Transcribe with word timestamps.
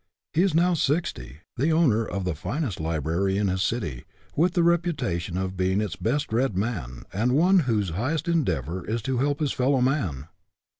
He 0.33 0.41
is 0.41 0.55
now 0.55 0.73
sixty, 0.73 1.41
the 1.57 1.71
owner 1.71 2.03
of 2.03 2.23
the 2.25 2.33
finest 2.33 2.79
library 2.79 3.37
in 3.37 3.47
his 3.49 3.61
city, 3.61 4.05
with 4.35 4.53
the 4.53 4.63
reputa 4.63 5.19
tion 5.21 5.37
of 5.37 5.55
being 5.55 5.79
its 5.79 5.95
best 5.95 6.33
read 6.33 6.57
man, 6.57 7.03
and 7.13 7.33
one 7.35 7.59
whose 7.69 7.91
highest 7.91 8.27
endeavor 8.27 8.83
is 8.83 9.03
to 9.03 9.19
help 9.19 9.39
his 9.39 9.51
fellow 9.51 9.79
man. 9.79 10.25